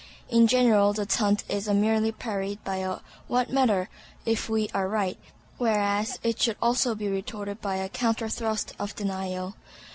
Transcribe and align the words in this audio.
In 0.29 0.47
general 0.47 0.93
the 0.93 1.05
taunt 1.05 1.43
is 1.47 1.69
merely 1.69 2.11
parried 2.11 2.63
by 2.63 2.77
a 2.77 3.01
"What 3.27 3.51
matter, 3.51 3.87
if 4.25 4.49
we 4.49 4.67
are 4.73 4.87
right?" 4.87 5.15
whereas 5.59 6.17
it 6.23 6.41
should 6.41 6.57
also 6.59 6.95
be 6.95 7.07
retorted 7.07 7.61
by 7.61 7.75
a 7.75 7.87
counter 7.87 8.27
thrust 8.27 8.73
of 8.79 8.95
denial. 8.95 9.53